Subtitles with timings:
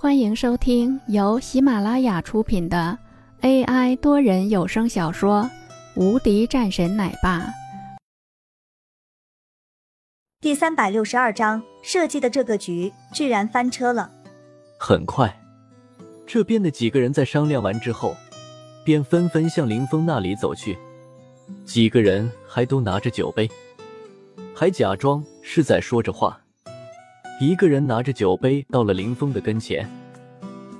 [0.00, 2.96] 欢迎收听由喜马拉雅出品的
[3.40, 5.42] AI 多人有声小说
[6.00, 7.40] 《无敌战神奶爸》
[10.40, 11.60] 第三百六十二章。
[11.82, 14.08] 设计的这个局居然翻车了。
[14.78, 15.36] 很快，
[16.24, 18.16] 这边的几个人在商量完之后，
[18.84, 20.78] 便纷纷向林峰那里走去。
[21.64, 23.50] 几个人还都拿着酒杯，
[24.54, 26.40] 还假装是在说着话。
[27.40, 29.88] 一个人拿着酒杯到了林峰的跟前，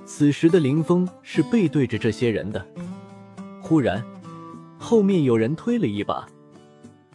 [0.05, 2.67] 此时的林峰是背对着这些人的。
[3.63, 4.05] 忽然，
[4.77, 6.29] 后面有人推了一把，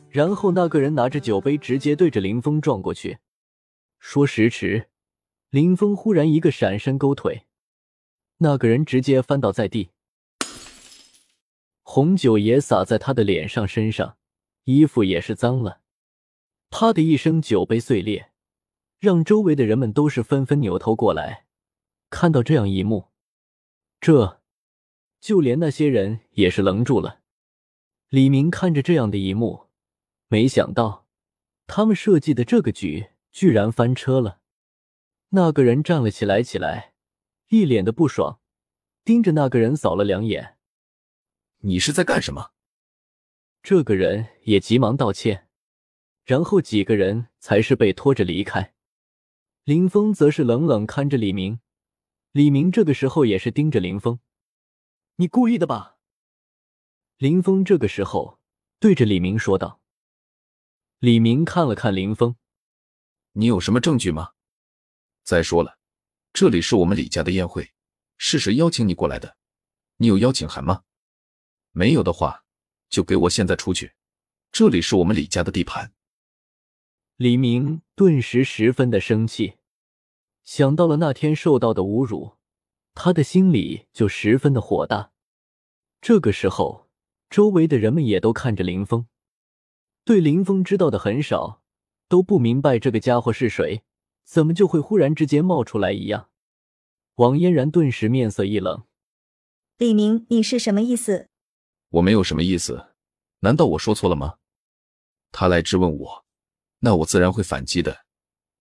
[0.09, 3.17] 然后那个人拿着酒杯直接对着林峰撞过去。
[3.99, 4.87] 说时迟，
[5.49, 7.43] 林峰忽然一个闪身勾腿，
[8.37, 9.89] 那个人直接翻倒在地，
[11.81, 14.15] 红酒也洒在他的脸上、身上，
[14.63, 15.81] 衣服也是脏了。
[16.69, 18.29] 啪的一声，酒杯碎裂。
[19.03, 21.45] 让周围的人们都是纷纷扭头过来，
[22.09, 23.09] 看到这样一幕，
[23.99, 24.39] 这
[25.19, 27.19] 就连那些人也是愣住了。
[28.07, 29.67] 李明看着这样的一幕，
[30.29, 31.05] 没想到
[31.67, 34.39] 他们设计的这个局居然翻车了。
[35.31, 36.93] 那个人站了起来，起来，
[37.49, 38.39] 一脸的不爽，
[39.03, 40.55] 盯着那个人扫了两眼
[41.59, 42.51] ：“你是在干什么？”
[43.61, 45.49] 这个人也急忙道歉，
[46.23, 48.72] 然后几个人才是被拖着离开。
[49.65, 51.61] 林峰则是冷冷看着李明，
[52.33, 54.19] 李明这个时候也是盯着林峰
[55.15, 55.95] ：“你故意的吧？”
[57.15, 58.41] 林峰这个时候
[58.77, 59.79] 对着李明说道。
[60.99, 62.35] 李明看了看林峰
[63.31, 64.31] ：“你有什么证据吗？
[65.23, 65.79] 再说了，
[66.33, 67.71] 这里是我们李家的宴会，
[68.17, 69.37] 是谁邀请你过来的？
[69.95, 70.83] 你有邀请函吗？
[71.71, 72.43] 没有的话，
[72.89, 73.93] 就给我现在出去，
[74.51, 75.93] 这里是我们李家的地盘。”
[77.17, 79.57] 李明顿时十分的生气，
[80.43, 82.37] 想到了那天受到的侮辱，
[82.95, 85.11] 他的心里就十分的火大。
[86.01, 86.89] 这个时候，
[87.29, 89.05] 周围的人们也都看着林峰，
[90.03, 91.61] 对林峰知道的很少，
[92.09, 93.83] 都不明白这个家伙是谁，
[94.23, 96.31] 怎么就会忽然之间冒出来一样。
[97.15, 98.85] 王嫣然顿时面色一冷
[99.77, 101.29] ：“李明，你是什么意思
[101.89, 102.87] ？”“我没有什么意思，
[103.41, 104.39] 难道我说错了吗？”
[105.31, 106.22] 他来质问我。
[106.85, 108.05] 那我自然会反击的，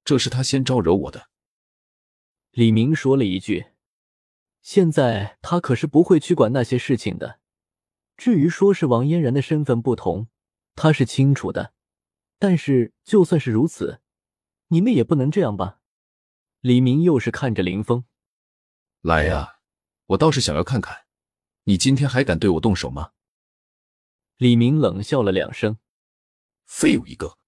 [0.05, 1.28] 这是他先招惹我的。
[2.53, 3.72] 李明说了一句
[4.62, 7.41] ：“现在他可是不会去管那些事情的。
[8.16, 10.28] 至于说是王嫣然的身份不同，
[10.77, 11.75] 他是清楚的。
[12.38, 14.00] 但是就算是如此，
[14.69, 15.81] 你们也不能这样吧？”
[16.62, 18.05] 李明又是看着林峰
[19.03, 19.59] ：“来呀，
[20.06, 21.06] 我倒是想要看看，
[21.65, 23.11] 你今天还敢对我动手吗？”
[24.38, 25.78] 李明冷笑了两声
[26.65, 27.38] ：“废物一个！”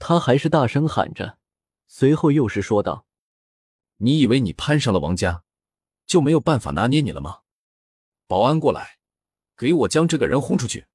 [0.00, 1.38] 他还是大声喊着，
[1.86, 3.06] 随后又是说道
[3.98, 5.44] ：“你以为你攀上了王家，
[6.06, 7.42] 就没有办法拿捏你了吗？
[8.26, 8.98] 保安过来，
[9.56, 10.86] 给我将这个人轰出去。”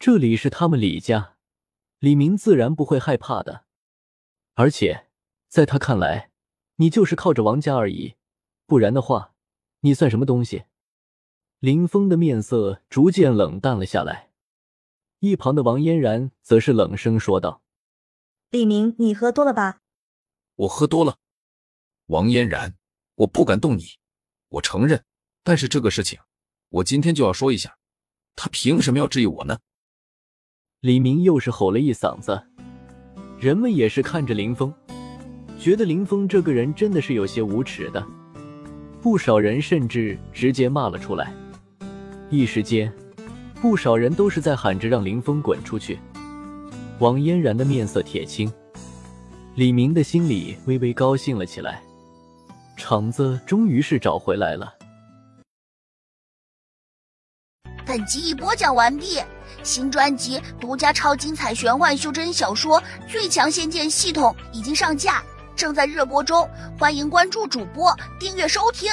[0.00, 1.36] 这里是他们李家，
[1.98, 3.66] 李明自然不会害怕的。
[4.54, 5.08] 而且
[5.48, 6.32] 在他看来，
[6.76, 8.16] 你就是靠着王家而已，
[8.66, 9.34] 不然的话，
[9.80, 10.64] 你算什么东西？
[11.58, 14.32] 林峰的面色逐渐冷淡了下来，
[15.20, 17.62] 一旁的王嫣然则是冷声说道。
[18.52, 19.78] 李明，你喝多了吧？
[20.56, 21.16] 我喝多了。
[22.08, 22.74] 王嫣然，
[23.14, 23.82] 我不敢动你，
[24.50, 25.02] 我承认。
[25.42, 26.18] 但是这个事情，
[26.68, 27.78] 我今天就要说一下，
[28.36, 29.58] 他凭什么要质疑我呢？
[30.80, 32.46] 李明又是吼了一嗓子，
[33.40, 34.70] 人们也是看着林峰，
[35.58, 38.06] 觉得林峰这个人真的是有些无耻的，
[39.00, 41.34] 不少人甚至直接骂了出来。
[42.28, 42.92] 一时间，
[43.62, 45.98] 不少人都是在喊着让林峰滚出去。
[47.02, 48.48] 王嫣然的面色铁青，
[49.56, 51.82] 李明的心里微微高兴了起来，
[52.76, 54.72] 场子终于是找回来了。
[57.84, 59.18] 本集已播讲完毕，
[59.64, 65.24] 新专辑独家超精彩玄幻修真小说《最强仙剑系统》已经上架，
[65.56, 66.48] 正在热播中，
[66.78, 68.92] 欢迎关注主播，订阅收听。